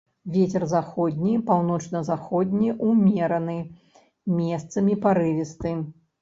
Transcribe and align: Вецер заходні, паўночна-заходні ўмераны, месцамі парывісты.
Вецер 0.35 0.63
заходні, 0.69 1.33
паўночна-заходні 1.49 2.69
ўмераны, 2.89 3.59
месцамі 4.39 4.97
парывісты. 5.05 5.77